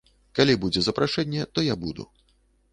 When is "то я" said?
1.55-1.79